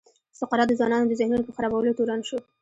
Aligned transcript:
سقراط 0.39 0.67
د 0.69 0.73
ځوانانو 0.79 1.09
د 1.09 1.13
ذهنونو 1.19 1.43
په 1.47 1.53
خرابولو 1.57 1.95
تورن 1.97 2.21
شو. 2.27 2.37